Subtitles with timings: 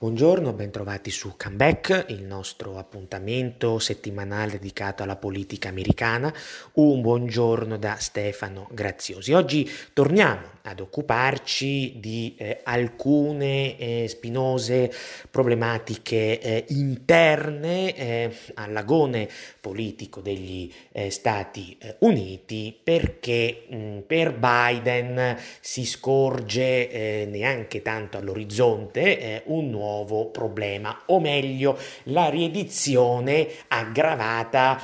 [0.00, 6.32] Buongiorno, bentrovati su Comeback, il nostro appuntamento settimanale dedicato alla politica americana.
[6.74, 9.32] Un buongiorno da Stefano Graziosi.
[9.32, 14.92] Oggi torniamo ad occuparci di eh, alcune eh, spinose
[15.30, 19.28] problematiche eh, interne eh, all'agone
[19.60, 29.42] politico degli eh, Stati eh, Uniti perché mh, per Biden si scorge neanche tanto all'orizzonte
[29.46, 29.87] un nuovo
[30.32, 34.80] problema o meglio la riedizione aggravata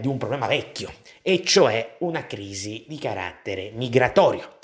[0.00, 0.90] di un problema vecchio
[1.22, 4.56] e cioè una crisi di carattere migratorio.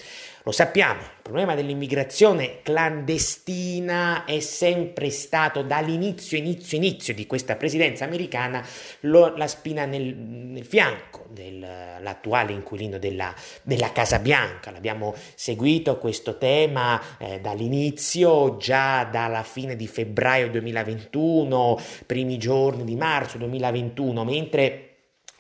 [0.47, 8.05] Lo sappiamo, il problema dell'immigrazione clandestina è sempre stato dall'inizio, inizio, inizio di questa presidenza
[8.05, 8.62] americana
[9.01, 14.70] lo, la spina nel, nel fianco dell'attuale inquilino della, della, Casa Bianca.
[14.70, 22.97] L'abbiamo seguito questo tema eh, dall'inizio, già dalla fine di febbraio 2021, primi giorni di
[22.97, 24.94] marzo 2021, mentre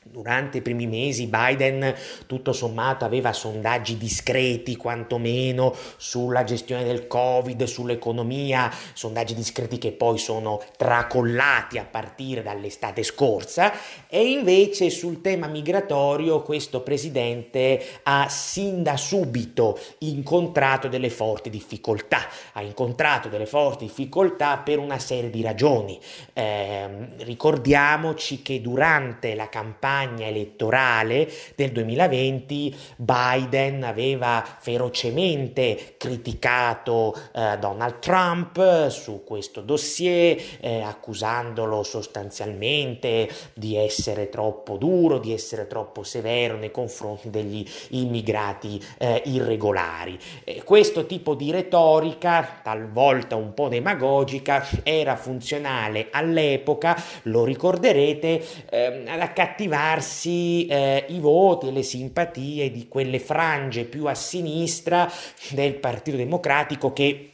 [0.06, 1.94] Durante i primi mesi Biden
[2.26, 10.18] tutto sommato aveva sondaggi discreti quantomeno sulla gestione del Covid, sull'economia, sondaggi discreti che poi
[10.18, 13.72] sono tracollati a partire dall'estate scorsa
[14.06, 22.28] e invece sul tema migratorio questo presidente ha sin da subito incontrato delle forti difficoltà,
[22.52, 25.98] ha incontrato delle forti difficoltà per una serie di ragioni.
[26.34, 37.56] Eh, ricordiamoci che durante la campagna campagna elettorale del 2020 Biden aveva ferocemente criticato eh,
[37.60, 46.02] Donald Trump su questo dossier, eh, accusandolo sostanzialmente di essere troppo duro, di essere troppo
[46.02, 50.18] severo nei confronti degli immigrati eh, irregolari.
[50.64, 59.20] questo tipo di retorica, talvolta un po' demagogica, era funzionale all'epoca, lo ricorderete, ehm, ad
[59.20, 65.10] accattivare guadagnarsi eh, i voti e le simpatie di quelle frange più a sinistra
[65.50, 67.33] del Partito Democratico che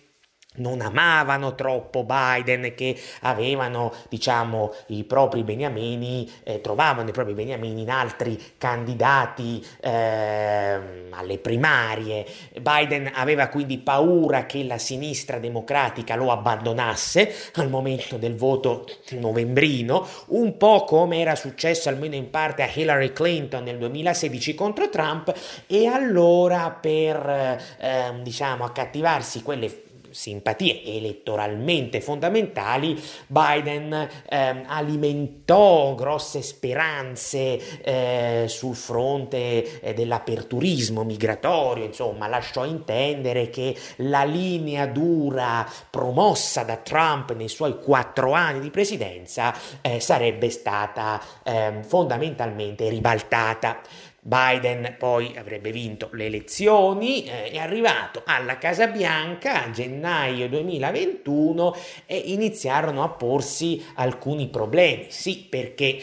[0.57, 7.83] non amavano troppo Biden, che avevano, diciamo, i propri beniamini, eh, trovavano i propri beniamini
[7.83, 12.27] in altri candidati eh, alle primarie.
[12.61, 20.07] Biden aveva quindi paura che la sinistra democratica lo abbandonasse al momento del voto novembrino,
[20.29, 25.33] un po' come era successo almeno in parte a Hillary Clinton nel 2016 contro Trump,
[25.69, 33.93] e allora per, eh, diciamo, accattivarsi quelle simpatie elettoralmente fondamentali, Biden
[34.29, 44.25] eh, alimentò grosse speranze eh, sul fronte eh, dell'aperturismo migratorio, insomma lasciò intendere che la
[44.25, 51.83] linea dura promossa da Trump nei suoi quattro anni di presidenza eh, sarebbe stata ehm,
[51.83, 53.81] fondamentalmente ribaltata.
[54.23, 61.75] Biden poi avrebbe vinto le elezioni, eh, è arrivato alla Casa Bianca a gennaio 2021
[62.05, 65.07] e iniziarono a porsi alcuni problemi.
[65.09, 65.99] Sì, perché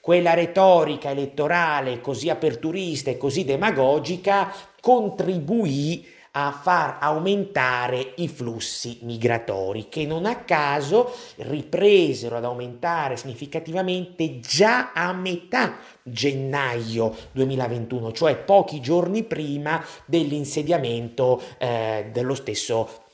[0.00, 9.88] quella retorica elettorale così aperturista e così demagogica contribuì a far aumentare i flussi migratori
[9.88, 18.80] che non a caso ripresero ad aumentare significativamente già a metà gennaio 2021, cioè pochi
[18.80, 23.08] giorni prima dell'insediamento eh, dello stesso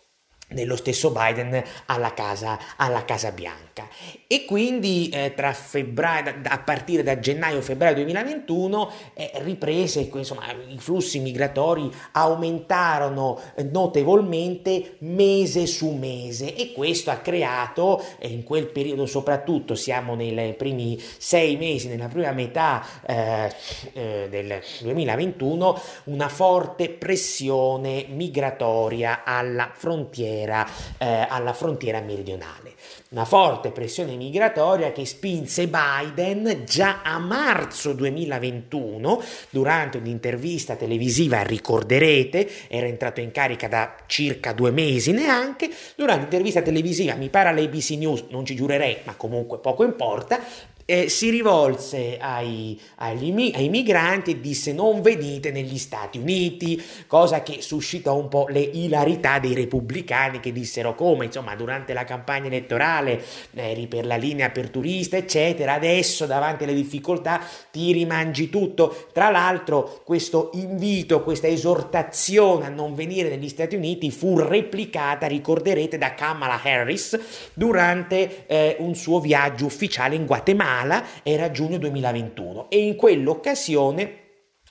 [0.48, 3.88] dello stesso Biden alla Casa, alla casa Bianca.
[4.28, 11.18] E quindi eh, tra febbraio, a partire da gennaio-febbraio 2021 eh, riprese, insomma, i flussi
[11.18, 19.06] migratori aumentarono eh, notevolmente mese su mese e questo ha creato, eh, in quel periodo
[19.06, 23.52] soprattutto, siamo nei primi sei mesi, nella prima metà eh,
[23.92, 30.66] eh, del 2021, una forte pressione migratoria alla frontiera frontiera,
[30.98, 32.74] eh, alla frontiera meridionale.
[33.10, 42.68] Una forte pressione migratoria che spinse Biden già a marzo 2021, durante un'intervista televisiva, ricorderete,
[42.68, 47.90] era entrato in carica da circa due mesi neanche, durante un'intervista televisiva, mi pare all'ABC
[47.90, 50.40] News, non ci giurerei, ma comunque poco importa,
[50.88, 57.42] eh, si rivolse ai, agli, ai migranti e disse non venite negli Stati Uniti, cosa
[57.42, 62.46] che suscitò un po' le ilarità dei repubblicani che dissero come, insomma, durante la campagna
[62.46, 63.20] elettorale
[63.54, 67.40] eri per la linea aperturista, eccetera, adesso davanti alle difficoltà
[67.72, 69.08] ti rimangi tutto.
[69.12, 75.98] Tra l'altro questo invito, questa esortazione a non venire negli Stati Uniti fu replicata, ricorderete,
[75.98, 77.18] da Kamala Harris
[77.54, 84.24] durante eh, un suo viaggio ufficiale in Guatemala Guatemala era giugno 2021 e in quell'occasione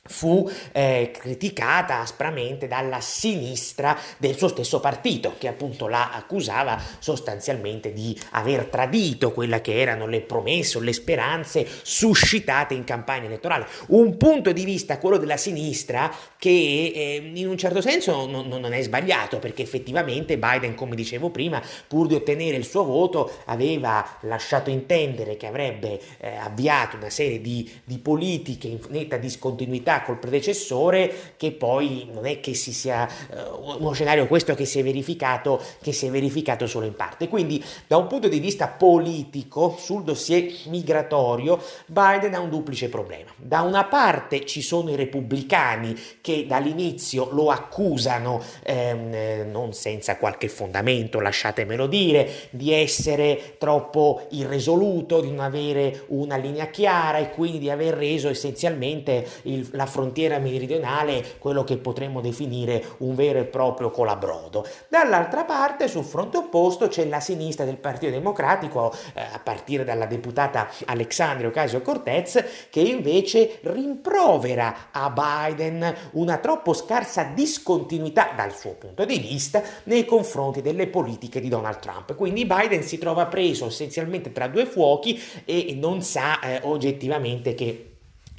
[0.07, 7.91] fu eh, criticata aspramente dalla sinistra del suo stesso partito, che appunto la accusava sostanzialmente
[7.91, 13.67] di aver tradito quelle che erano le promesse o le speranze suscitate in campagna elettorale.
[13.87, 18.73] Un punto di vista, quello della sinistra, che eh, in un certo senso non, non,
[18.73, 24.17] è sbagliato, perché effettivamente Biden, come dicevo prima, pur di ottenere il suo voto, aveva
[24.21, 30.17] lasciato intendere che avrebbe eh, avviato una serie di, di politiche in netta discontinuità col
[30.17, 34.83] predecessore che poi non è che si sia uh, uno scenario questo che si è
[34.83, 37.27] verificato che si è verificato solo in parte.
[37.27, 43.31] Quindi da un punto di vista politico sul dossier migratorio Biden ha un duplice problema.
[43.35, 50.17] Da una parte ci sono i repubblicani che dall'inizio lo accusano ehm, eh, non senza
[50.17, 57.31] qualche fondamento lasciatemelo dire di essere troppo irresoluto di non avere una linea chiara e
[57.31, 63.13] quindi di aver reso essenzialmente il, la la frontiera meridionale quello che potremmo definire un
[63.13, 64.67] vero e proprio colabrodo.
[64.89, 70.07] Dall'altra parte, sul fronte opposto, c'è la sinistra del Partito Democratico, eh, a partire dalla
[70.07, 79.05] deputata Alexandria Ocasio-Cortez, che invece rimprovera a Biden una troppo scarsa discontinuità dal suo punto
[79.05, 82.15] di vista nei confronti delle politiche di Donald Trump.
[82.15, 87.94] Quindi Biden si trova preso essenzialmente tra due fuochi e non sa eh, oggettivamente che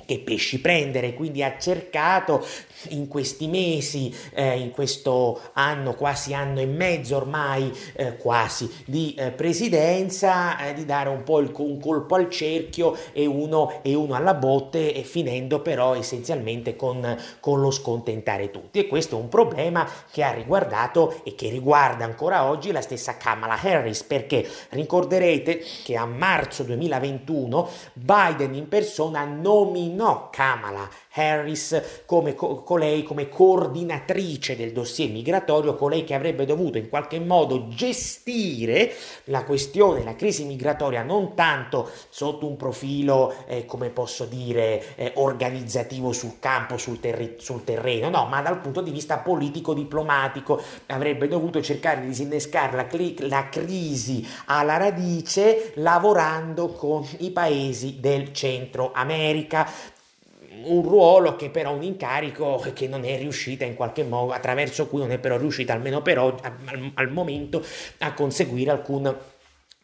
[0.07, 2.47] che pesci prendere, quindi ha cercato
[2.91, 9.15] in questi mesi, eh, in questo anno, quasi anno e mezzo ormai, eh, quasi, di
[9.15, 13.95] eh, presidenza, eh, di dare un po' il, un colpo al cerchio e uno, e
[13.95, 18.79] uno alla botte, e finendo però essenzialmente con, con lo scontentare tutti.
[18.79, 23.17] E questo è un problema che ha riguardato e che riguarda ancora oggi la stessa
[23.17, 32.35] Kamala Harris, perché ricorderete che a marzo 2021 Biden in persona nominò Kamala Harris come
[32.35, 38.93] co- colei come coordinatrice del dossier migratorio, colei che avrebbe dovuto in qualche modo gestire
[39.25, 45.13] la questione, la crisi migratoria non tanto sotto un profilo, eh, come posso dire, eh,
[45.17, 50.61] organizzativo sul campo, sul, terri- sul terreno, no, ma dal punto di vista politico-diplomatico.
[50.87, 57.99] Avrebbe dovuto cercare di disinnescare la, cli- la crisi alla radice lavorando con i paesi
[58.01, 59.69] del Centro America
[60.67, 65.01] un ruolo che però un incarico che non è riuscita in qualche modo, attraverso cui
[65.01, 67.65] non è però riuscita almeno per oggi, al, al momento
[67.99, 69.17] a conseguire alcun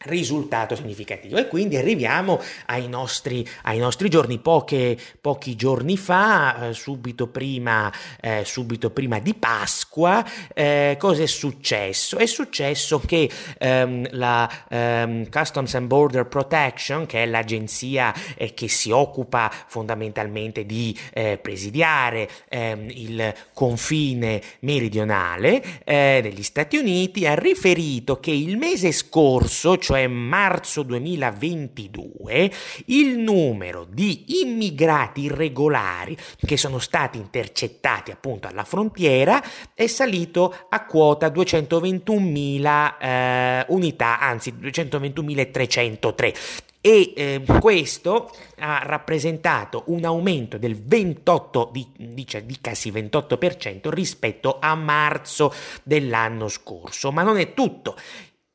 [0.03, 1.37] risultato significativo.
[1.37, 4.39] E quindi arriviamo ai nostri, ai nostri giorni.
[4.39, 7.91] Poche, pochi giorni fa eh, subito, prima,
[8.21, 10.23] eh, subito prima di Pasqua
[10.53, 12.17] eh, cosa è successo?
[12.17, 18.67] È successo che ehm, la ehm, Customs and Border Protection che è l'agenzia eh, che
[18.67, 27.35] si occupa fondamentalmente di eh, presidiare ehm, il confine meridionale eh, degli Stati Uniti ha
[27.35, 32.51] riferito che il mese scorso cioè cioè marzo 2022,
[32.85, 39.39] il numero di immigrati irregolari che sono stati intercettati appunto alla frontiera
[39.75, 46.33] è salito a quota 221.000 eh, unità, anzi 221.303
[46.81, 54.57] e eh, questo ha rappresentato un aumento del 28 di, dice, di quasi 28% rispetto
[54.59, 57.11] a marzo dell'anno scorso.
[57.11, 57.95] Ma non è tutto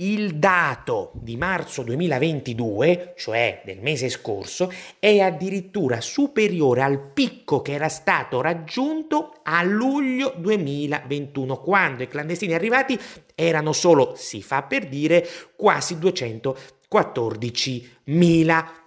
[0.00, 7.72] il dato di marzo 2022, cioè del mese scorso, è addirittura superiore al picco che
[7.72, 12.96] era stato raggiunto a luglio 2021, quando i clandestini arrivati
[13.34, 18.77] erano solo, si fa per dire, quasi 214.000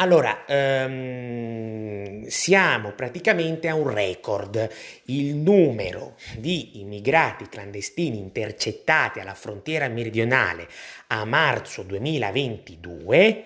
[0.00, 4.68] allora, ehm, siamo praticamente a un record.
[5.04, 10.66] Il numero di immigrati clandestini intercettati alla frontiera meridionale
[11.08, 13.44] a marzo 2022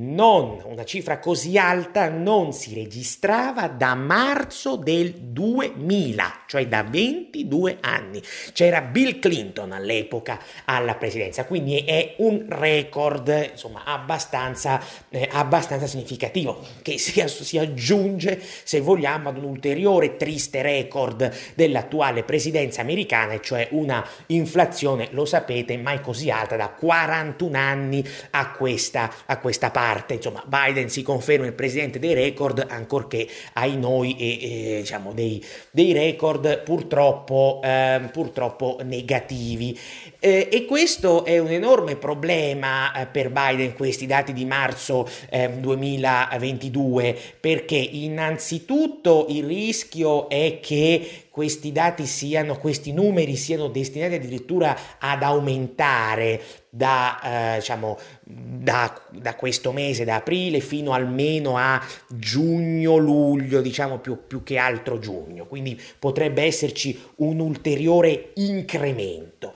[0.00, 7.78] non, una cifra così alta non si registrava da marzo del 2000, cioè da 22
[7.80, 8.22] anni.
[8.52, 16.60] C'era Bill Clinton all'epoca alla presidenza, quindi è un record insomma, abbastanza, eh, abbastanza significativo
[16.82, 23.66] che si, si aggiunge, se vogliamo, ad un ulteriore triste record dell'attuale presidenza americana, cioè
[23.72, 29.86] una inflazione, lo sapete, mai così alta da 41 anni a questa, a questa parte
[29.88, 35.14] parte, insomma, Biden si conferma il presidente dei record, ancorché ai noi e, e diciamo
[35.14, 39.78] dei, dei, record purtroppo, eh, purtroppo negativi.
[40.20, 47.06] Eh, e questo è un enorme problema eh, per Biden, questi dati di marzo 2022,
[47.06, 54.76] ehm, perché innanzitutto il rischio è che questi dati siano, questi numeri siano destinati addirittura
[54.98, 56.42] ad aumentare
[56.78, 57.20] da,
[57.54, 64.44] eh, diciamo, da, da, questo mese, da aprile fino almeno a giugno-luglio, diciamo più, più
[64.44, 69.52] che altro giugno, quindi potrebbe esserci un ulteriore incremento.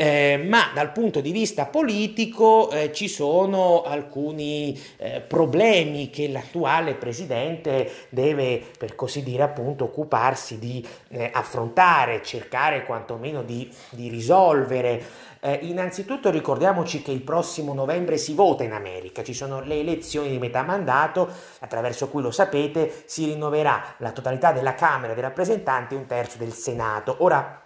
[0.00, 6.94] Eh, ma dal punto di vista politico eh, ci sono alcuni eh, problemi che l'attuale
[6.94, 15.02] presidente deve, per così dire, appunto, occuparsi di eh, affrontare, cercare quantomeno di, di risolvere.
[15.48, 20.28] Eh, innanzitutto ricordiamoci che il prossimo novembre si vota in America, ci sono le elezioni
[20.28, 21.26] di metà mandato,
[21.60, 26.36] attraverso cui lo sapete si rinnoverà la totalità della Camera dei rappresentanti e un terzo
[26.36, 27.16] del Senato.
[27.20, 27.62] Ora,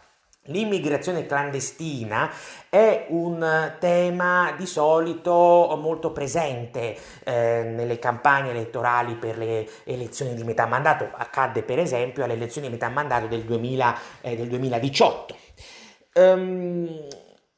[0.46, 2.28] L'immigrazione clandestina
[2.68, 10.42] è un tema di solito molto presente eh, nelle campagne elettorali per le elezioni di
[10.42, 15.36] metà mandato, accadde per esempio alle elezioni di metà mandato del, 2000, eh, del 2018.
[16.14, 17.08] Um, ehm,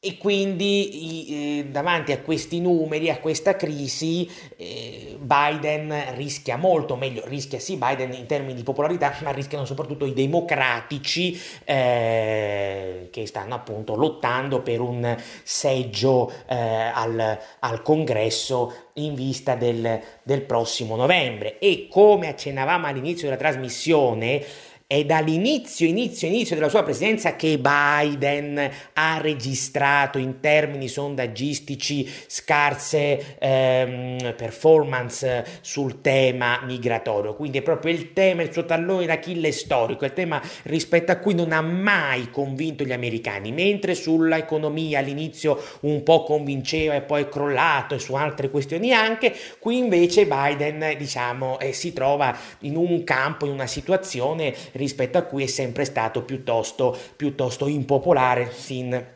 [0.04, 7.22] e quindi eh, davanti a questi numeri, a questa crisi, eh, Biden rischia molto, meglio
[7.26, 13.54] rischia sì Biden in termini di popolarità, ma rischiano soprattutto i democratici eh, che stanno
[13.54, 21.58] appunto lottando per un seggio eh, al, al, congresso in vista del, del prossimo novembre.
[21.58, 24.44] E come accennavamo all'inizio della trasmissione,
[24.86, 33.38] è dall'inizio, inizio, inizio della sua presidenza che Biden ha registrato in termini sondaggistici scarse
[33.38, 37.34] ehm, performance sul tema migratorio.
[37.34, 41.32] Quindi è proprio il tema, il suo tallone d'Achille storico, il tema rispetto a cui
[41.32, 47.22] non ha mai convinto gli americani, mentre sulla economia all'inizio un po' convinceva e poi
[47.22, 52.76] è crollato e su altre questioni anche, qui invece Biden diciamo eh, si trova in
[52.76, 59.13] un campo, in una situazione rispetto a cui è sempre stato piuttosto, piuttosto impopolare sin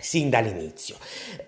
[0.00, 0.96] sin dall'inizio.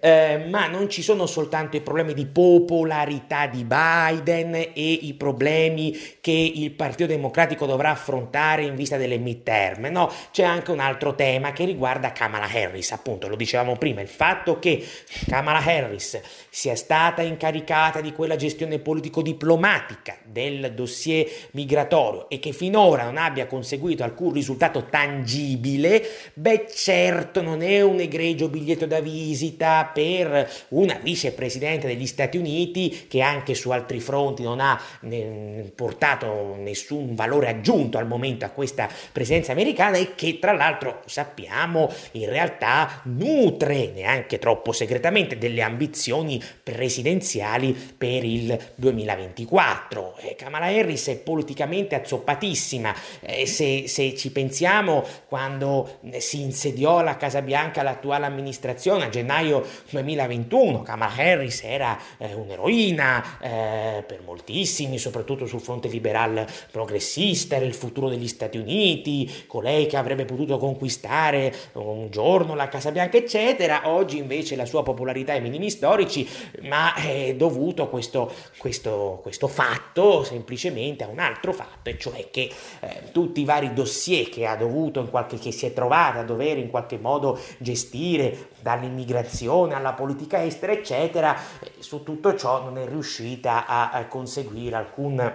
[0.01, 5.99] Eh, ma non ci sono soltanto i problemi di popolarità di Biden e i problemi
[6.21, 11.15] che il Partito Democratico dovrà affrontare in vista delle midterm, no, c'è anche un altro
[11.15, 14.85] tema che riguarda Kamala Harris, appunto, lo dicevamo prima, il fatto che
[15.29, 23.05] Kamala Harris sia stata incaricata di quella gestione politico-diplomatica del dossier migratorio e che finora
[23.05, 26.05] non abbia conseguito alcun risultato tangibile,
[26.35, 32.39] beh certo non è un egregio privilegio biglietto da visita per una vicepresidente degli Stati
[32.39, 38.45] Uniti che anche su altri fronti non ha ne, portato nessun valore aggiunto al momento
[38.45, 45.39] a questa presenza americana e che tra l'altro sappiamo in realtà nutre neanche troppo segretamente
[45.39, 50.17] delle ambizioni presidenziali per il 2024.
[50.19, 57.17] Eh, Kamala Harris è politicamente azzoppatissima, eh, se, se ci pensiamo quando si insediò alla
[57.17, 60.83] Casa Bianca l'attuale amministrazione a gennaio 2021.
[60.83, 67.75] Kamala Harris era eh, un'eroina eh, per moltissimi, soprattutto sul fronte liberal progressista, era il
[67.75, 73.83] futuro degli Stati Uniti, colei che avrebbe potuto conquistare un giorno la Casa Bianca, eccetera.
[73.91, 76.27] Oggi invece la sua popolarità ai minimi storici,
[76.63, 82.51] ma è dovuto questo, questo, questo fatto semplicemente a un altro fatto, e cioè che
[82.81, 86.25] eh, tutti i vari dossier che ha dovuto in qualche che si è trovata a
[86.25, 91.37] dover in qualche modo gestire partire dall'immigrazione alla politica estera, eccetera,
[91.79, 95.33] su tutto ciò non è riuscita a, a conseguire alcun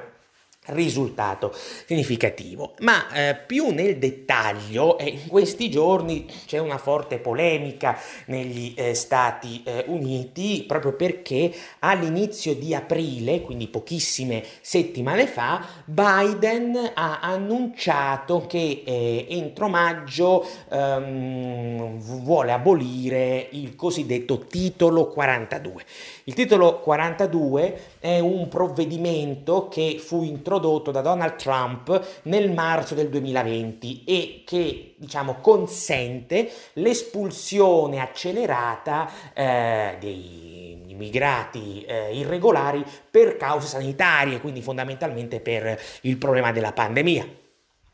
[0.68, 1.54] risultato
[1.86, 2.74] significativo.
[2.80, 8.94] Ma eh, più nel dettaglio, eh, in questi giorni c'è una forte polemica negli eh,
[8.94, 18.46] Stati eh, Uniti proprio perché all'inizio di aprile, quindi pochissime settimane fa, Biden ha annunciato
[18.48, 25.84] che eh, entro maggio ehm, vuole abolire il cosiddetto titolo 42.
[26.28, 33.08] Il titolo 42 è un provvedimento che fu introdotto da Donald Trump nel marzo del
[33.08, 44.42] 2020 e che diciamo consente l'espulsione accelerata eh, dei immigrati eh, irregolari per cause sanitarie,
[44.42, 47.26] quindi fondamentalmente per il problema della pandemia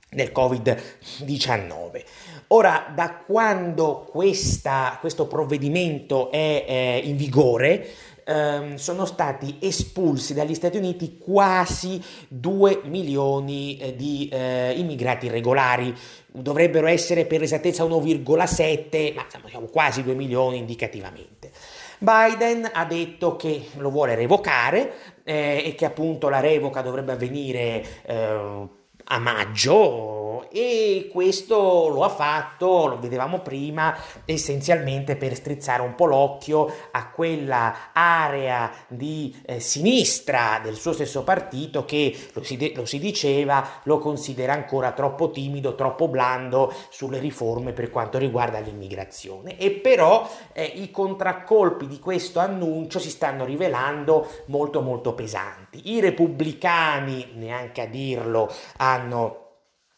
[0.09, 2.03] del Covid-19.
[2.47, 7.87] Ora, da quando questa, questo provvedimento è eh, in vigore,
[8.25, 15.95] ehm, sono stati espulsi dagli Stati Uniti quasi 2 milioni eh, di eh, immigrati irregolari.
[16.27, 21.51] Dovrebbero essere per l'esattezza 1,7, ma diciamo quasi 2 milioni indicativamente.
[21.99, 27.85] Biden ha detto che lo vuole revocare eh, e che appunto la revoca dovrebbe avvenire
[28.05, 30.13] eh, a maggio
[30.51, 33.95] e questo lo ha fatto, lo vedevamo prima,
[34.25, 41.23] essenzialmente per strizzare un po' l'occhio a quella area di eh, sinistra del suo stesso
[41.23, 46.71] partito che lo si, de- lo si diceva lo considera ancora troppo timido, troppo blando
[46.89, 49.57] sulle riforme per quanto riguarda l'immigrazione.
[49.57, 55.62] E però eh, i contraccolpi di questo annuncio si stanno rivelando molto molto pesanti.
[55.73, 59.42] I repubblicani, neanche a dirlo, hanno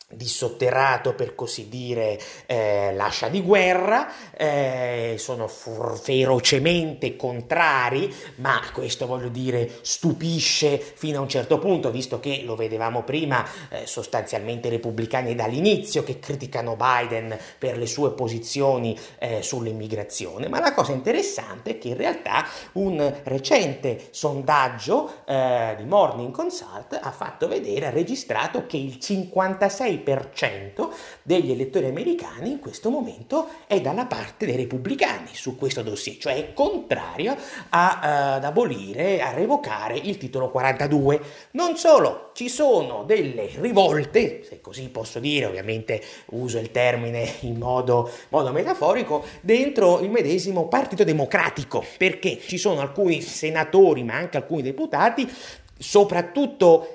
[0.08, 4.08] di sotterrato per così dire eh, l'ascia di guerra
[4.38, 12.20] eh, sono ferocemente contrari ma questo voglio dire stupisce fino a un certo punto visto
[12.20, 18.98] che lo vedevamo prima eh, sostanzialmente repubblicani dall'inizio che criticano Biden per le sue posizioni
[19.18, 20.48] eh, sull'immigrazione.
[20.48, 27.00] Ma la cosa interessante è che in realtà un recente sondaggio eh, di Morning Consult
[27.02, 30.90] ha fatto vedere ha registrato che il 56 6%
[31.24, 36.36] degli elettori americani in questo momento è dalla parte dei repubblicani su questo dossier, cioè
[36.36, 37.36] è contrario
[37.70, 41.22] a, uh, ad abolire, a revocare il titolo 42.
[41.52, 47.58] Non solo, ci sono delle rivolte, se così posso dire, ovviamente uso il termine in
[47.58, 54.38] modo, modo metaforico, dentro il medesimo Partito Democratico, perché ci sono alcuni senatori, ma anche
[54.38, 55.30] alcuni deputati,
[55.78, 56.95] soprattutto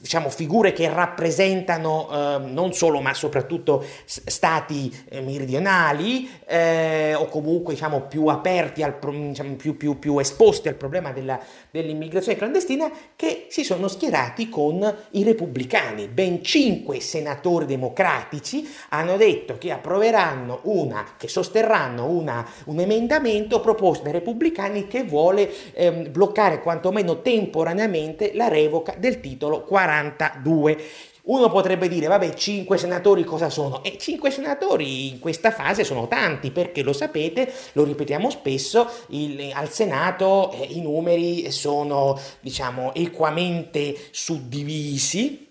[0.00, 7.74] diciamo, figure che rappresentano eh, non solo ma soprattutto stati eh, meridionali eh, o comunque
[7.74, 13.46] diciamo, più aperti, al, diciamo, più, più, più, esposti al problema della, dell'immigrazione clandestina che
[13.48, 16.06] si sono schierati con i repubblicani.
[16.06, 24.04] Ben cinque senatori democratici hanno detto che approveranno una, che sosterranno una, un emendamento proposto
[24.04, 30.76] dai repubblicani che vuole ehm, bloccare quantomeno temporaneamente la revoca del titolo titolo 42.
[31.22, 33.82] Uno potrebbe dire, vabbè, 5 senatori cosa sono?
[33.82, 39.50] E 5 senatori in questa fase sono tanti, perché lo sapete, lo ripetiamo spesso, il,
[39.54, 45.48] al Senato eh, i numeri sono, diciamo, equamente suddivisi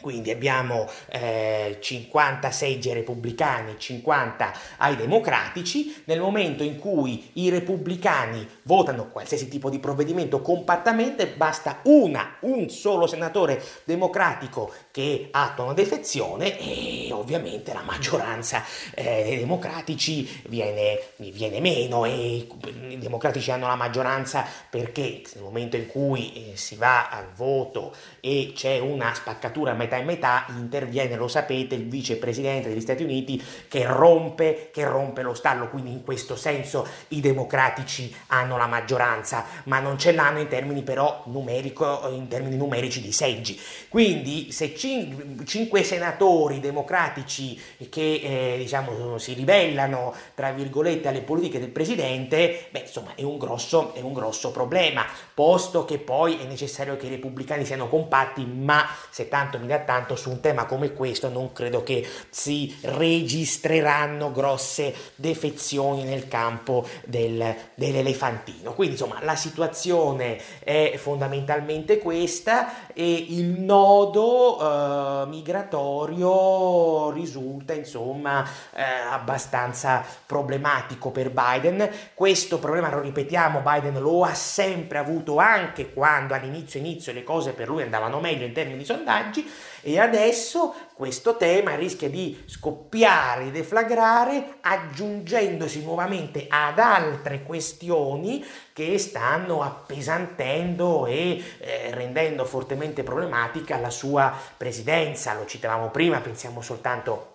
[0.00, 6.02] quindi abbiamo eh, 50 seggi ai repubblicani, 50 ai democratici.
[6.04, 12.68] Nel momento in cui i repubblicani votano qualsiasi tipo di provvedimento compattamente, basta una, un
[12.68, 21.00] solo senatore democratico che attua una defezione e ovviamente la maggioranza eh, dei democratici viene,
[21.16, 22.46] viene, meno e
[22.88, 27.94] i democratici hanno la maggioranza perché nel momento in cui eh, si va al voto
[28.20, 33.02] e c'è una spaccatura a metà e metà interviene, lo sapete, il vicepresidente degli Stati
[33.02, 38.66] Uniti che rompe, che rompe lo stallo, quindi in questo senso i democratici hanno la
[38.66, 43.58] maggioranza, ma non ce l'hanno in termini però numerico, in termini numerici di seggi.
[43.88, 51.58] Quindi se cin- cinque senatori democratici che eh, diciamo si ribellano tra virgolette alle politiche
[51.58, 56.44] del presidente, beh insomma è un grosso, è un grosso problema, posto che poi è
[56.44, 60.66] necessario che i repubblicani siano compatti, ma se tanto mi date frattanto su un tema
[60.66, 68.74] come questo non credo che si registreranno grosse defezioni nel campo del, dell'elefantino.
[68.74, 78.82] Quindi insomma la situazione è fondamentalmente questa e il nodo eh, migratorio risulta insomma eh,
[78.82, 81.88] abbastanza problematico per Biden.
[82.12, 87.52] Questo problema, lo ripetiamo, Biden lo ha sempre avuto anche quando all'inizio inizio le cose
[87.52, 89.50] per lui andavano meglio in termini di sondaggi
[89.82, 99.62] e adesso questo tema rischia di scoppiare, deflagrare, aggiungendosi nuovamente ad altre questioni che stanno
[99.62, 105.34] appesantendo e eh, rendendo fortemente problematica la sua presidenza.
[105.34, 107.29] Lo citavamo prima, pensiamo soltanto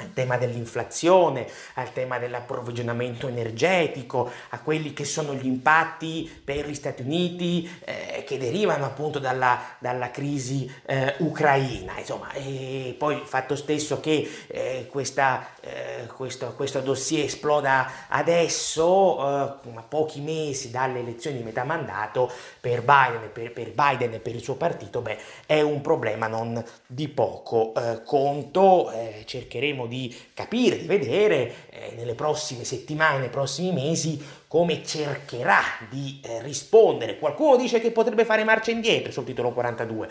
[0.00, 6.74] al tema dell'inflazione, al tema dell'approvvigionamento energetico, a quelli che sono gli impatti per gli
[6.74, 11.98] Stati Uniti eh, che derivano appunto dalla, dalla crisi eh, ucraina.
[11.98, 19.18] Insomma, e poi il fatto stesso che eh, questa, eh, questo, questo, dossier esploda adesso,
[19.18, 24.18] eh, a pochi mesi dalle elezioni di metà mandato, per Biden, per, per Biden e
[24.20, 28.92] per il suo partito, beh, è un problema non di poco eh, conto.
[29.24, 36.20] cercheremo di capire, di vedere eh, nelle prossime settimane, nei prossimi mesi come cercherà di
[36.24, 37.20] eh, rispondere.
[37.20, 40.08] Qualcuno dice che potrebbe fare marcia indietro sul titolo 42,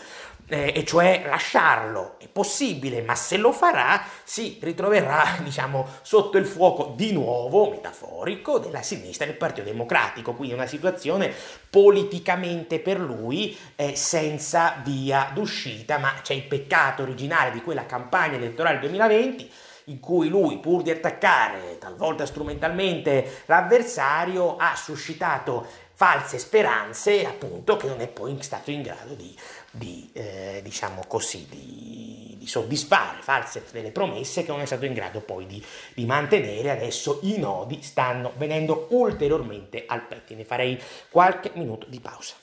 [0.48, 2.14] eh, e cioè lasciarlo.
[2.18, 8.58] È possibile, ma se lo farà si ritroverà, diciamo, sotto il fuoco di nuovo, metaforico,
[8.58, 10.32] della sinistra del Partito Democratico.
[10.32, 11.30] Quindi una situazione
[11.68, 18.36] politicamente per lui eh, senza via d'uscita, ma c'è il peccato originale di quella campagna
[18.36, 19.50] elettorale 2020
[19.90, 27.86] in cui lui, pur di attaccare talvolta strumentalmente l'avversario, ha suscitato false speranze, appunto, che
[27.86, 29.36] non è poi stato in grado di,
[29.70, 34.94] di eh, diciamo così, di, di, soddisfare, false delle promesse che non è stato in
[34.94, 36.70] grado poi di, di mantenere.
[36.70, 40.44] Adesso i nodi stanno venendo ulteriormente al pettine.
[40.44, 42.39] Farei qualche minuto di pausa.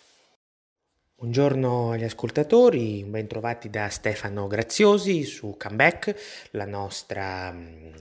[1.20, 6.14] Buongiorno agli ascoltatori, bentrovati da Stefano Graziosi su Comeback,
[6.52, 7.92] la nostra mm,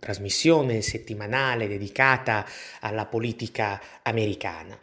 [0.00, 2.44] trasmissione settimanale dedicata
[2.80, 4.76] alla politica americana.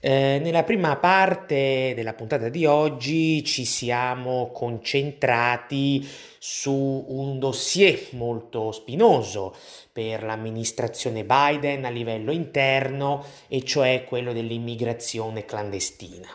[0.00, 8.72] Eh, nella prima parte della puntata di oggi ci siamo concentrati su un dossier molto
[8.72, 9.54] spinoso
[9.92, 16.26] per l'amministrazione Biden a livello interno e cioè quello dell'immigrazione clandestina.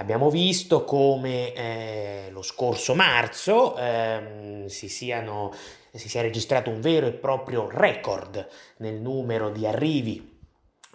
[0.00, 5.52] Abbiamo visto come eh, lo scorso marzo eh, si, siano,
[5.92, 10.29] si sia registrato un vero e proprio record nel numero di arrivi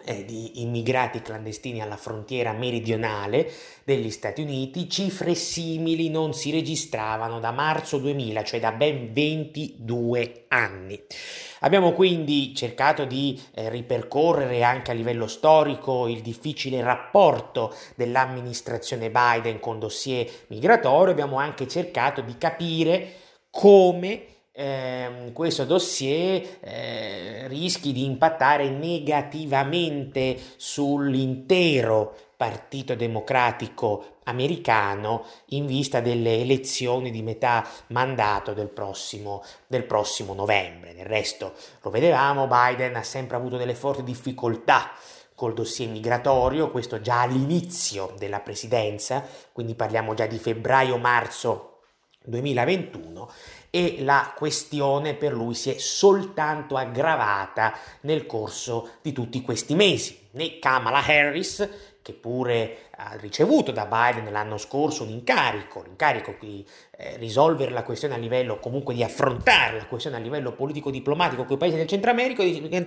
[0.06, 3.52] eh, di immigrati clandestini alla frontiera meridionale
[3.84, 10.46] degli Stati Uniti, cifre simili non si registravano da marzo 2000, cioè da ben 22
[10.50, 11.02] anni.
[11.62, 19.60] Abbiamo quindi cercato di eh, ripercorrere anche a livello storico il difficile rapporto dell'amministrazione Biden
[19.60, 23.14] con dossier migratorio, abbiamo anche cercato di capire
[23.50, 36.00] come eh, questo dossier eh, rischi di impattare negativamente sull'intero Partito Democratico americano in vista
[36.02, 40.94] delle elezioni di metà mandato del prossimo, del prossimo novembre.
[40.94, 44.92] Del resto, lo vedevamo, Biden ha sempre avuto delle forti difficoltà
[45.34, 51.72] col dossier migratorio, questo già all'inizio della presidenza, quindi parliamo già di febbraio-marzo
[52.26, 53.30] 2021
[53.76, 60.18] e la questione per lui si è soltanto aggravata nel corso di tutti questi mesi.
[60.32, 61.68] Né Kamala Harris,
[62.02, 67.84] che pure ha ricevuto da Biden l'anno scorso un incarico, l'incarico di eh, risolvere la
[67.84, 71.88] questione a livello, comunque di affrontare la questione a livello politico-diplomatico con i paesi del
[71.88, 72.44] Centro America,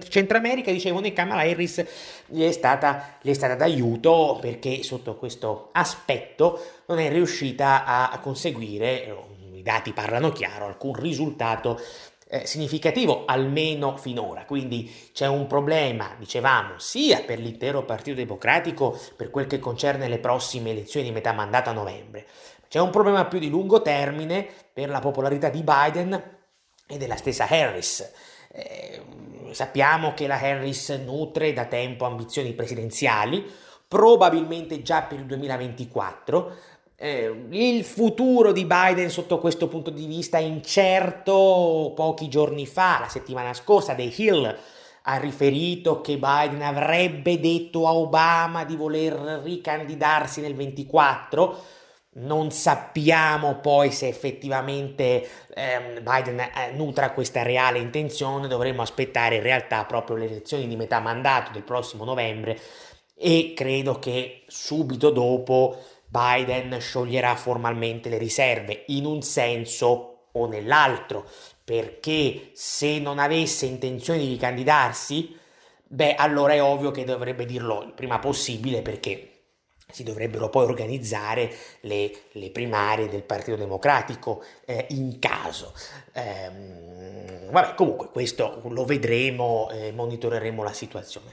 [0.09, 1.85] Centro America dicevano che Kamala Harris
[2.25, 8.19] gli è, stata, gli è stata d'aiuto perché sotto questo aspetto non è riuscita a
[8.21, 11.81] conseguire i dati parlano chiaro, alcun risultato
[12.29, 14.45] eh, significativo, almeno finora.
[14.45, 20.19] Quindi c'è un problema, dicevamo, sia per l'intero Partito Democratico per quel che concerne le
[20.19, 22.27] prossime elezioni di metà mandato a novembre,
[22.69, 26.37] c'è un problema più di lungo termine per la popolarità di Biden
[26.87, 28.13] e della stessa Harris.
[28.53, 29.03] Eh,
[29.53, 33.45] sappiamo che la Harris nutre da tempo ambizioni presidenziali,
[33.89, 36.57] probabilmente già per il 2024,
[37.01, 41.93] eh, il futuro di Biden sotto questo punto di vista è incerto.
[41.95, 44.59] Pochi giorni fa, la settimana scorsa, The Hill
[45.03, 51.77] ha riferito che Biden avrebbe detto a Obama di voler ricandidarsi nel 24.
[52.19, 59.43] non sappiamo poi se effettivamente ehm, Biden eh, nutra questa reale intenzione, dovremmo aspettare in
[59.43, 62.59] realtà proprio le elezioni di metà mandato del prossimo novembre
[63.15, 65.77] e credo che subito dopo
[66.09, 71.29] Biden scioglierà formalmente le riserve in un senso o nell'altro,
[71.65, 75.37] perché se non avesse intenzione di ricandidarsi,
[75.85, 79.33] beh, allora è ovvio che dovrebbe dirlo il prima possibile perché
[79.91, 85.73] si dovrebbero poi organizzare le, le primarie del Partito Democratico eh, in caso.
[86.13, 91.33] Eh, vabbè, comunque questo lo vedremo, eh, monitoreremo la situazione.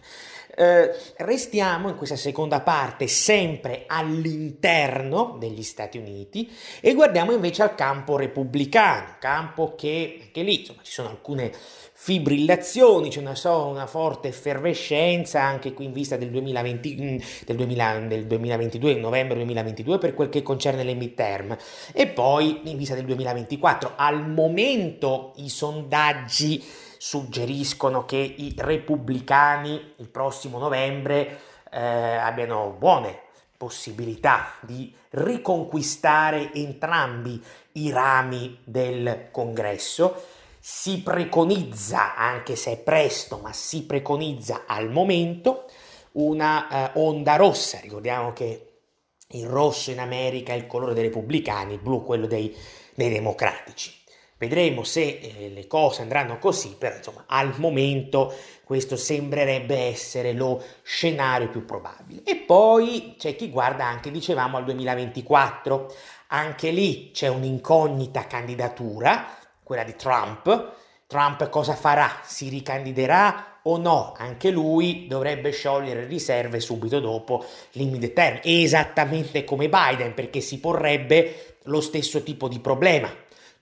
[0.57, 7.75] Eh, restiamo in questa seconda parte sempre all'interno degli Stati Uniti e guardiamo invece al
[7.75, 11.51] campo repubblicano, campo che anche lì insomma, ci sono alcune
[11.97, 17.55] fibrillazioni, c'è una, so, una, forte effervescenza anche qui in vista del, 2020, mm, del,
[17.55, 21.57] 2000, del 2022, novembre 2022 per quel che concerne le midterm
[21.93, 23.93] e poi in vista del 2024.
[23.95, 26.63] Al momento i sondaggi
[27.05, 31.39] suggeriscono che i repubblicani il prossimo novembre
[31.69, 33.19] eh, abbiano buone
[33.57, 37.39] possibilità di riconquistare entrambi
[37.73, 40.19] i rami del congresso
[40.59, 45.65] si preconizza, anche se è presto, ma si preconizza al momento
[46.13, 47.79] una uh, onda rossa.
[47.81, 48.79] Ricordiamo che
[49.27, 52.55] il rosso in America è il colore dei repubblicani, il blu quello dei,
[52.95, 53.93] dei democratici.
[54.37, 58.33] Vedremo se eh, le cose andranno così, però insomma al momento
[58.65, 62.21] questo sembrerebbe essere lo scenario più probabile.
[62.25, 65.93] E poi c'è chi guarda anche, dicevamo, al 2024.
[66.27, 69.25] Anche lì c'è un'incognita candidatura
[69.63, 70.73] quella di Trump.
[71.07, 72.19] Trump cosa farà?
[72.23, 74.13] Si ricandiderà o no?
[74.17, 81.55] Anche lui dovrebbe sciogliere riserve subito dopo l'immediate term, esattamente come Biden, perché si porrebbe
[81.63, 83.09] lo stesso tipo di problema.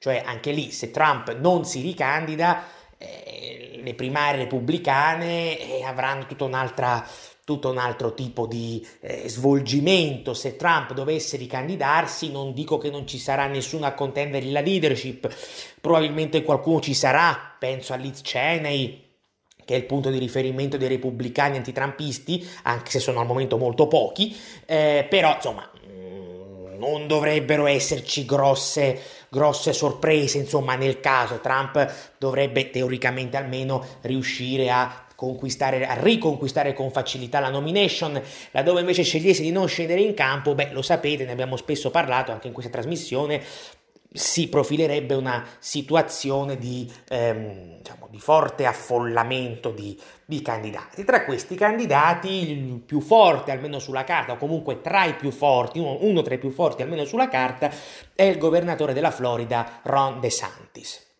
[0.03, 2.65] Cioè anche lì, se Trump non si ricandida,
[2.97, 7.07] eh, le primarie repubblicane eh, avranno tutta un'altra
[7.45, 10.33] tutto un altro tipo di eh, svolgimento.
[10.33, 15.33] Se Trump dovesse ricandidarsi, non dico che non ci sarà nessuna contender nella leadership,
[15.79, 19.03] probabilmente qualcuno ci sarà, penso a Liz Cheney,
[19.63, 23.87] che è il punto di riferimento dei repubblicani antitrampisti, anche se sono al momento molto
[23.87, 24.35] pochi,
[24.65, 25.72] eh, però insomma mm,
[26.83, 31.39] non dovrebbero esserci grosse, grosse sorprese, insomma nel caso.
[31.39, 39.03] Trump dovrebbe teoricamente almeno riuscire a conquistare, a riconquistare con facilità la nomination, laddove invece
[39.03, 42.53] scegliesse di non scendere in campo, beh, lo sapete, ne abbiamo spesso parlato anche in
[42.53, 43.41] questa trasmissione,
[44.13, 51.03] si profilerebbe una situazione di, ehm, diciamo, di forte affollamento di, di, candidati.
[51.03, 55.79] Tra questi candidati, il più forte, almeno sulla carta, o comunque tra i più forti,
[55.79, 57.71] uno, uno tra i più forti, almeno sulla carta,
[58.13, 61.11] è il governatore della Florida, Ron DeSantis.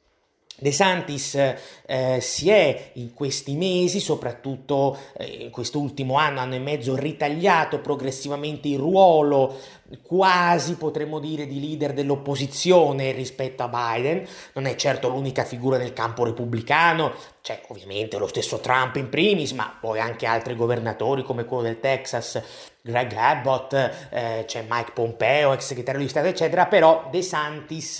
[0.55, 6.59] De Santis eh, si è in questi mesi, soprattutto eh, in quest'ultimo anno, anno e
[6.59, 9.57] mezzo, ritagliato progressivamente il ruolo
[10.01, 15.93] quasi potremmo dire di leader dell'opposizione rispetto a Biden, non è certo l'unica figura nel
[15.93, 21.45] campo repubblicano, c'è ovviamente lo stesso Trump in primis, ma poi anche altri governatori come
[21.45, 22.41] quello del Texas,
[22.85, 23.73] Greg Abbott,
[24.09, 27.99] eh, c'è Mike Pompeo, ex segretario di Stato, eccetera, però De Santis,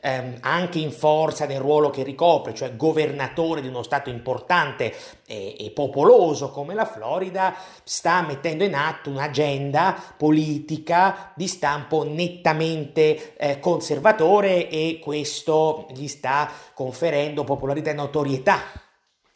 [0.00, 4.94] ehm, anche in forza del ruolo che ricopre, cioè governatore di uno Stato importante
[5.30, 13.36] e, e popoloso come la Florida, sta mettendo in atto un'agenda politica di stampo nettamente
[13.36, 18.58] eh, conservatore e questo gli sta conferendo popolarità e notorietà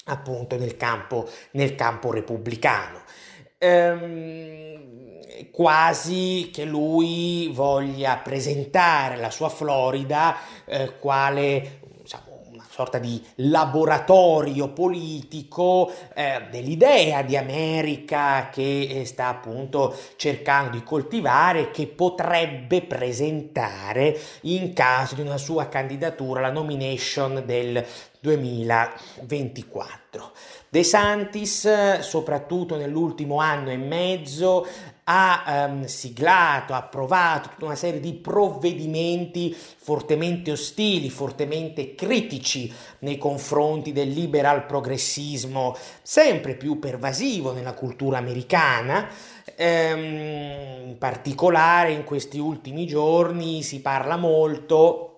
[0.06, 3.02] appunto nel campo, nel campo repubblicano.
[3.58, 4.82] Ehm,
[5.50, 12.33] quasi che lui voglia presentare la sua Florida eh, quale diciamo,
[12.74, 21.70] sorta di laboratorio politico eh, dell'idea di America che eh, sta appunto cercando di coltivare
[21.70, 27.86] che potrebbe presentare in caso di una sua candidatura alla nomination del
[28.18, 30.32] 2024.
[30.68, 34.66] De Santis, soprattutto nell'ultimo anno e mezzo,
[35.04, 43.92] ha um, siglato, approvato tutta una serie di provvedimenti fortemente ostili, fortemente critici nei confronti
[43.92, 49.08] del liberal progressismo, sempre più pervasivo nella cultura americana.
[49.56, 55.10] Ehm, in particolare in questi ultimi giorni si parla molto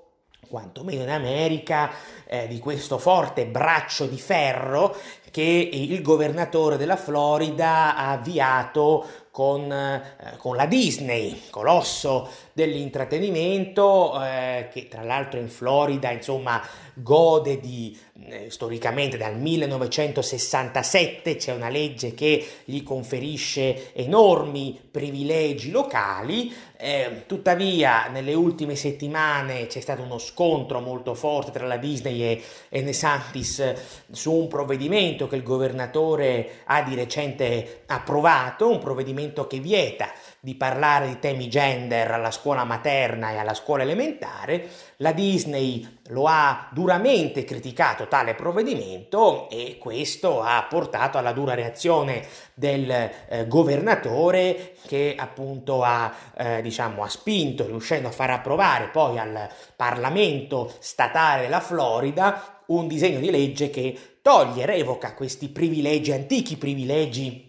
[0.49, 1.91] quantomeno in America,
[2.25, 4.97] eh, di questo forte braccio di ferro
[5.31, 10.03] che il governatore della Florida ha avviato con, eh,
[10.39, 16.63] con la Disney, colosso dell'intrattenimento, eh, che tra l'altro in Florida, insomma,
[16.95, 26.51] gode di eh, storicamente dal 1967 c'è una legge che gli conferisce enormi privilegi locali,
[26.79, 32.43] eh, tuttavia nelle ultime settimane c'è stato uno scontro molto forte tra la Disney e,
[32.69, 33.75] e Nesantis
[34.11, 40.55] su un provvedimento che il governatore ha di recente approvato, un provvedimento che vieta di
[40.55, 46.69] parlare di temi gender alla scuola materna e alla scuola elementare, la Disney lo ha
[46.73, 55.15] duramente criticato tale provvedimento e questo ha portato alla dura reazione del eh, governatore che
[55.17, 61.61] appunto ha, eh, diciamo, ha spinto, riuscendo a far approvare poi al Parlamento statale della
[61.61, 67.46] Florida un disegno di legge che toglie, revoca questi privilegi, antichi privilegi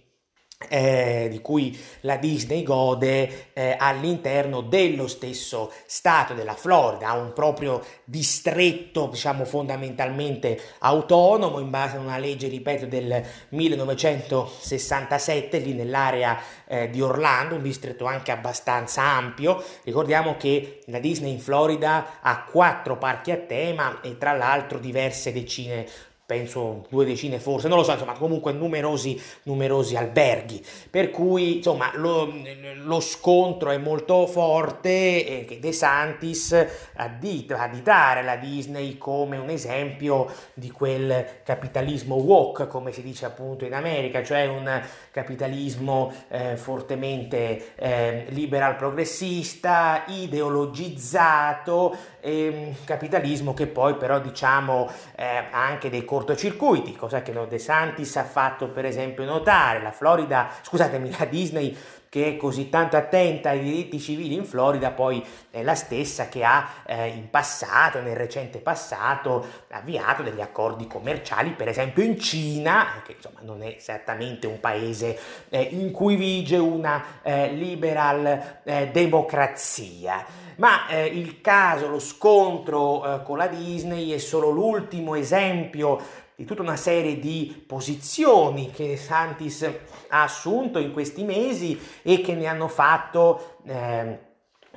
[0.69, 7.31] eh, di cui la Disney gode eh, all'interno dello stesso stato della Florida, ha un
[7.31, 16.39] proprio distretto, diciamo fondamentalmente autonomo in base a una legge, ripeto, del 1967 lì nell'area
[16.65, 19.63] eh, di Orlando, un distretto anche abbastanza ampio.
[19.83, 25.31] Ricordiamo che la Disney in Florida ha quattro parchi a tema e tra l'altro diverse
[25.31, 25.87] decine
[26.27, 31.91] penso due decine forse, non lo so, insomma comunque numerosi, numerosi alberghi, per cui insomma
[31.95, 32.29] lo,
[32.83, 36.53] lo scontro è molto forte che De Santis
[36.95, 43.63] addita, additare la Disney come un esempio di quel capitalismo woke, come si dice appunto
[43.63, 51.95] in America, cioè un capitalismo eh, fortemente eh, liberal progressista, ideologizzato,
[52.27, 58.17] eh, capitalismo che poi però diciamo eh, ha anche dei cortocircuiti, cosa che De Santis
[58.17, 61.77] ha fatto per esempio notare, la Florida, scusatemi, la Disney
[62.09, 66.43] che è così tanto attenta ai diritti civili in Florida, poi è la stessa che
[66.43, 73.01] ha eh, in passato, nel recente passato, avviato degli accordi commerciali, per esempio in Cina,
[73.05, 78.87] che insomma non è esattamente un paese eh, in cui vige una eh, liberal eh,
[78.87, 80.25] democrazia.
[80.57, 85.99] Ma eh, il caso, lo scontro eh, con la Disney è solo l'ultimo esempio
[86.35, 89.69] di tutta una serie di posizioni che Santis
[90.09, 94.19] ha assunto in questi mesi e che ne hanno fatto eh,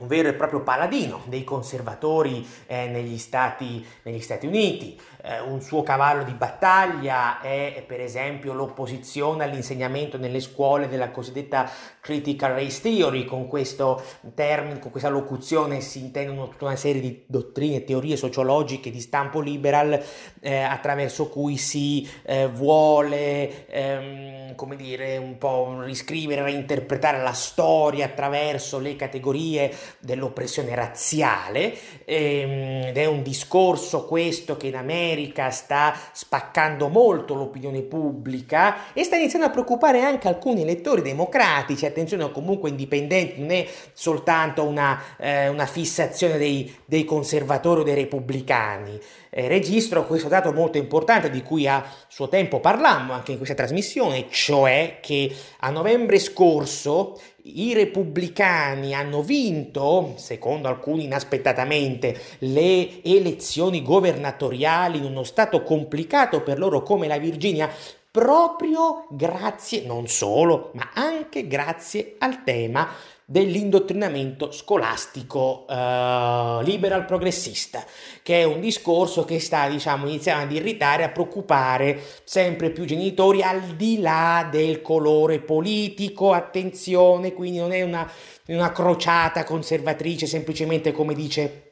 [0.01, 4.99] un vero e proprio paladino dei conservatori eh, negli, Stati, negli, Stati, Uniti.
[5.23, 11.71] Eh, un suo cavallo di battaglia è per esempio l'opposizione all'insegnamento nelle scuole della cosiddetta
[12.01, 13.25] critical race theory.
[13.25, 14.03] Con questo
[14.35, 19.41] termine, con questa locuzione si intendono tutta una serie di dottrine, teorie sociologiche di stampo
[19.41, 20.03] liberal
[20.41, 28.07] eh, attraverso cui si eh, vuole, ehm, come dire, un po' riscrivere, reinterpretare la storia
[28.07, 35.09] attraverso le categorie dell'oppressione razziale ehm, ed è un discorso questo che in America
[35.51, 42.31] sta spaccando molto l'opinione pubblica e sta iniziando a preoccupare anche alcuni elettori democratici, attenzione
[42.33, 49.01] comunque indipendenti, non è soltanto una, eh, una fissazione dei, dei conservatori o dei repubblicani.
[49.33, 53.55] Eh, registro questo dato molto importante di cui a suo tempo parlammo anche in questa
[53.55, 63.83] trasmissione, cioè che a novembre scorso i repubblicani hanno vinto, secondo alcuni inaspettatamente, le elezioni
[63.83, 67.71] governatoriali in uno stato complicato per loro come la Virginia,
[68.11, 72.89] proprio grazie, non solo, ma anche grazie al tema
[73.31, 77.85] dell'indottrinamento scolastico uh, liberal progressista,
[78.25, 83.41] che è un discorso che sta, diciamo, iniziando ad irritare, a preoccupare sempre più genitori
[83.41, 88.11] al di là del colore politico, attenzione, quindi non è una,
[88.47, 91.70] una crociata conservatrice semplicemente come dice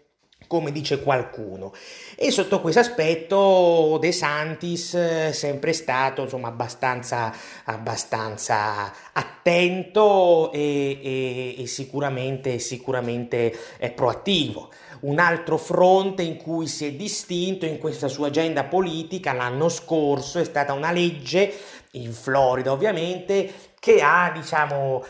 [0.49, 1.73] come dice qualcuno.
[2.17, 7.33] E sotto questo aspetto De Santis è sempre stato insomma, abbastanza,
[7.65, 13.57] abbastanza attento e, e, e sicuramente, sicuramente
[13.95, 14.71] proattivo.
[15.01, 20.41] Un altro fronte in cui si è distinto in questa sua agenda politica l'anno scorso
[20.41, 21.55] è stata una legge
[21.93, 25.05] in Florida ovviamente che ha diciamo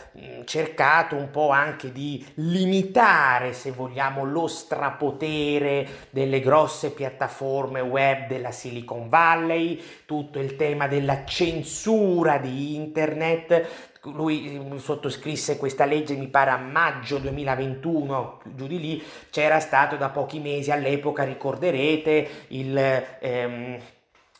[0.45, 8.51] cercato un po' anche di limitare se vogliamo lo strapotere delle grosse piattaforme web della
[8.51, 13.87] Silicon Valley tutto il tema della censura di internet.
[14.03, 19.03] Lui sottoscrisse questa legge mi pare a maggio 2021 giù di lì.
[19.29, 22.77] C'era stato da pochi mesi all'epoca ricorderete il
[23.19, 23.79] ehm,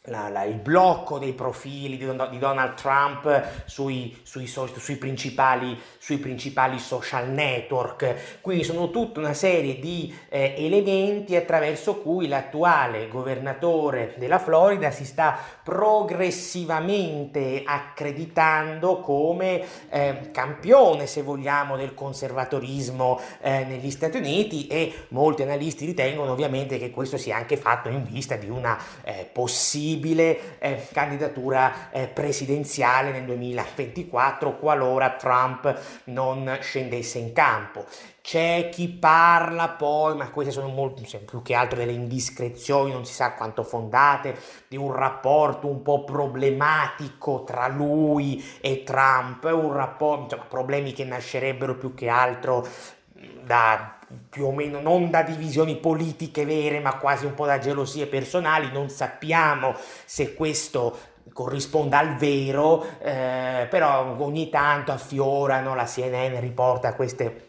[0.10, 6.17] la, la, il blocco dei profili di, di Donald Trump sui, sui, sui, principali, sui,
[6.17, 8.39] principali, social network.
[8.41, 15.06] Quindi sono tutta una serie di eh, elementi attraverso cui l'attuale governatore della Florida si
[15.06, 25.06] sta progressivamente accreditando come eh, campione, se vogliamo, del conservatorismo eh, negli Stati Uniti e
[25.10, 29.98] molti analisti ritengono ovviamente che questo sia anche fatto in vista di una eh, possibile
[29.99, 37.85] possibile eh, candidatura eh, presidenziale nel 2024 qualora Trump non scendesse in campo.
[38.21, 43.13] C'è chi parla poi, ma queste sono molto, più che altro delle indiscrezioni, non si
[43.13, 50.24] sa quanto fondate, di un rapporto un po' problematico tra lui e Trump, un rapporto,
[50.24, 52.67] insomma, problemi che nascerebbero più che altro
[53.43, 53.99] da
[54.30, 58.71] più o meno non da divisioni politiche vere, ma quasi un po' da gelosie personali.
[58.71, 59.75] Non sappiamo
[60.05, 60.97] se questo
[61.34, 67.47] corrisponda al vero, eh, però ogni tanto affiorano, la CNN riporta queste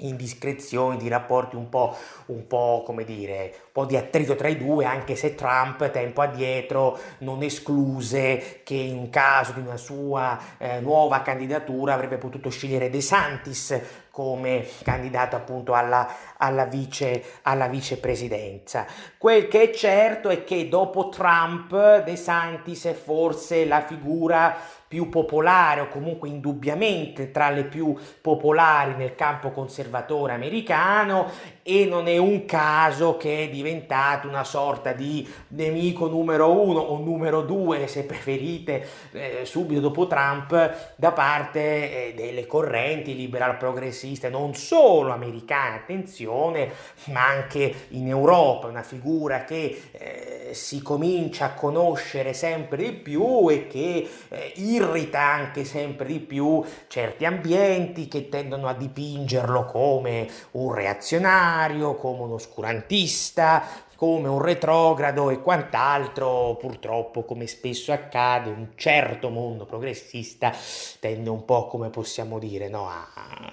[0.00, 1.94] indiscrezioni, di rapporti un po',
[2.26, 6.20] un po', come dire, un po' di attrito tra i due, anche se Trump tempo
[6.20, 12.90] addietro non escluse che in caso di una sua eh, nuova candidatura avrebbe potuto scegliere
[12.90, 13.78] De Santis
[14.10, 18.86] come candidato appunto alla, alla, vice, alla vicepresidenza.
[19.16, 24.56] Quel che è certo è che dopo Trump De Santis è forse la figura
[24.90, 31.30] più popolare o comunque indubbiamente tra le più popolari nel campo conservatore americano
[31.62, 36.98] e non è un caso che è diventato una sorta di nemico numero uno o
[36.98, 44.30] numero due, se preferite, eh, subito dopo Trump da parte eh, delle correnti liberal progressiste,
[44.30, 46.70] non solo americane, attenzione,
[47.06, 53.48] ma anche in Europa, una figura che eh, si comincia a conoscere sempre di più
[53.50, 60.28] e che eh, irrita anche sempre di più certi ambienti che tendono a dipingerlo come
[60.52, 63.62] un reazionario come un oscurantista,
[63.96, 70.54] come un retrogrado e quant'altro, purtroppo come spesso accade, un certo mondo progressista
[71.00, 73.52] tende un po' come possiamo dire no, a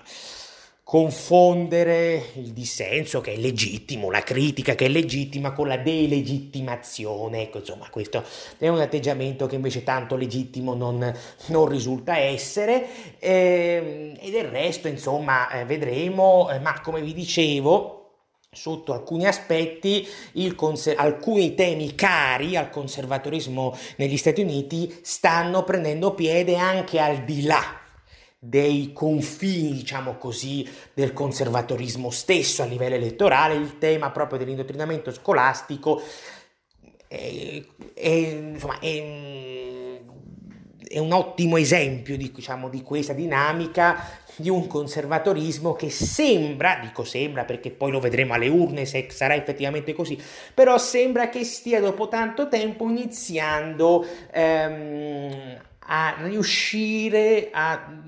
[0.88, 7.42] confondere il dissenso che è legittimo, la critica che è legittima con la delegittimazione.
[7.42, 8.24] Ecco, insomma, questo
[8.58, 11.14] è un atteggiamento che invece tanto legittimo non,
[11.48, 12.88] non risulta essere.
[13.20, 17.97] Eh, e del resto, insomma, eh, vedremo, eh, ma come vi dicevo,
[18.58, 20.08] sotto alcuni aspetti
[20.56, 27.44] conser- alcuni temi cari al conservatorismo negli Stati Uniti stanno prendendo piede anche al di
[27.44, 27.80] là
[28.40, 36.02] dei confini, diciamo così, del conservatorismo stesso a livello elettorale, il tema proprio dell'indottrinamento scolastico
[37.08, 39.57] è, è, insomma, è,
[40.88, 47.04] è un ottimo esempio di, diciamo, di questa dinamica di un conservatorismo che sembra, dico
[47.04, 50.18] sembra perché poi lo vedremo alle urne se sarà effettivamente così,
[50.54, 58.06] però sembra che stia dopo tanto tempo iniziando ehm, a riuscire a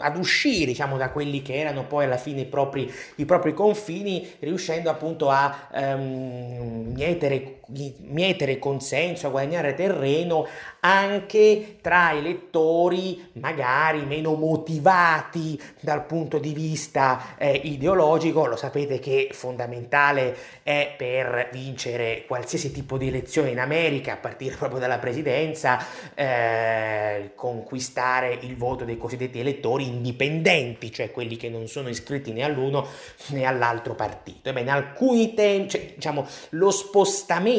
[0.00, 4.28] ad uscire diciamo, da quelli che erano poi alla fine i propri, i propri confini,
[4.40, 10.46] riuscendo appunto a um, mietere, mietere consenso, a guadagnare terreno
[10.80, 18.46] anche tra i lettori magari meno motivati dal punto di vista eh, ideologico.
[18.46, 24.56] Lo sapete che fondamentale è per vincere qualsiasi tipo di elezione in America, a partire
[24.56, 31.66] proprio dalla presidenza, eh, conquistare il voto dei cosiddetti elettori indipendenti, cioè quelli che non
[31.66, 32.86] sono iscritti né all'uno
[33.28, 34.48] né all'altro partito.
[34.48, 37.56] Ebbene, alcuni temi, cioè, diciamo, lo spostamento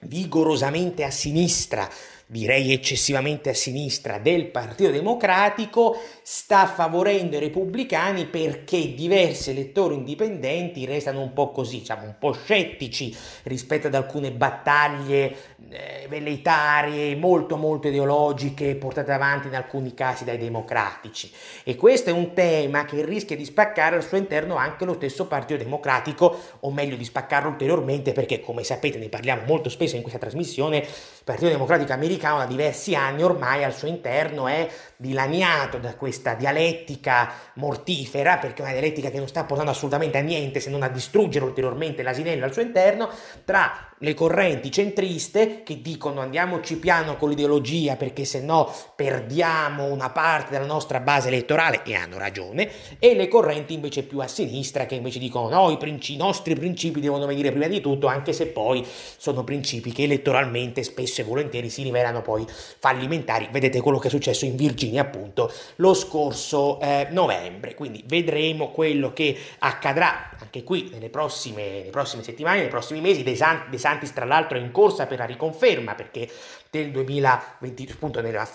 [0.00, 1.88] vigorosamente a sinistra
[2.32, 5.94] direi eccessivamente a sinistra del Partito Democratico
[6.34, 12.32] sta favorendo i repubblicani perché diversi elettori indipendenti restano un po' così, diciamo un po'
[12.32, 15.36] scettici rispetto ad alcune battaglie
[15.68, 21.30] eh, velleitarie, molto molto ideologiche portate avanti in alcuni casi dai democratici.
[21.64, 25.26] E questo è un tema che rischia di spaccare al suo interno anche lo stesso
[25.26, 30.02] Partito Democratico o meglio di spaccarlo ulteriormente perché come sapete ne parliamo molto spesso in
[30.02, 30.86] questa trasmissione il
[31.24, 34.66] Partito Democratico americano da diversi anni ormai al suo interno è
[34.96, 40.20] dilaniato da questa dialettica mortifera perché è una dialettica che non sta portando assolutamente a
[40.20, 43.10] niente se non a distruggere ulteriormente l'asinello al suo interno
[43.44, 50.10] tra le correnti centriste che dicono andiamoci piano con l'ideologia perché se no perdiamo una
[50.10, 54.86] parte della nostra base elettorale e hanno ragione, e le correnti invece più a sinistra
[54.86, 58.32] che invece dicono no, i, princi- i nostri principi devono venire prima di tutto, anche
[58.32, 58.84] se poi
[59.16, 63.48] sono principi che elettoralmente spesso e volentieri si rivelano poi fallimentari.
[63.50, 69.12] Vedete quello che è successo in Virginia appunto lo scorso eh, novembre, quindi vedremo quello
[69.12, 73.22] che accadrà anche qui nelle prossime, nelle prossime settimane, nei prossimi mesi.
[73.22, 76.28] De, San- De Santis tra l'altro è in corsa per la riconferma perché
[76.70, 78.48] del 2020, appunto nella,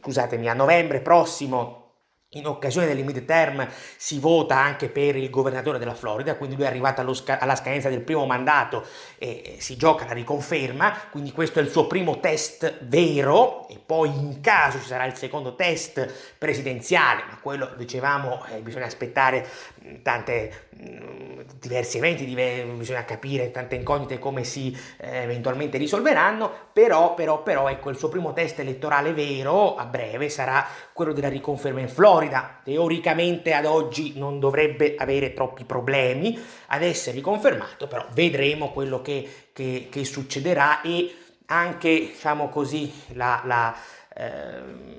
[0.00, 1.88] scusatemi, a novembre prossimo
[2.32, 6.68] in occasione del midterm si vota anche per il governatore della Florida, quindi lui è
[6.68, 8.84] arrivato sca- alla scadenza del primo mandato
[9.16, 14.10] e si gioca la riconferma, quindi questo è il suo primo test vero e poi
[14.10, 19.48] in caso ci sarà il secondo test presidenziale, ma quello dicevamo eh, bisogna aspettare
[20.02, 20.66] tante
[21.60, 27.90] diversi eventi, bisogna capire tante incognite come si eh, eventualmente risolveranno, però, però, però ecco
[27.90, 32.60] il suo primo test elettorale vero a breve sarà quello della riconferma in Florida.
[32.62, 39.48] Teoricamente ad oggi non dovrebbe avere troppi problemi ad essere riconfermato, però vedremo quello che,
[39.52, 41.14] che, che succederà e
[41.46, 43.74] anche, diciamo così, la, la,
[44.18, 44.96] eh,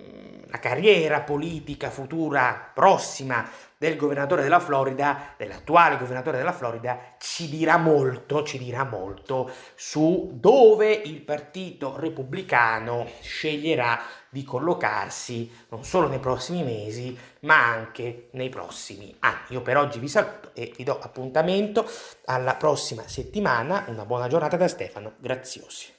[0.51, 3.47] la carriera politica futura prossima
[3.77, 10.31] del governatore della Florida, dell'attuale governatore della Florida, ci dirà molto, ci dirà molto su
[10.33, 18.49] dove il partito repubblicano sceglierà di collocarsi non solo nei prossimi mesi, ma anche nei
[18.49, 19.37] prossimi anni.
[19.49, 21.89] Io per oggi vi saluto e vi do appuntamento
[22.25, 23.85] alla prossima settimana.
[23.87, 25.93] Una buona giornata da Stefano Graziosi.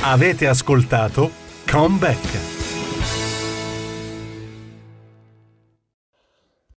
[0.00, 1.30] Avete ascoltato
[1.66, 2.53] Come Back.